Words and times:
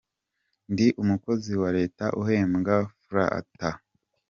Ndi 0.71 0.87
umukozi 1.01 1.51
wa 1.61 1.69
leta 1.77 2.05
uhembwa 2.21 2.75
frs 3.05 3.29
ata. 3.39 3.69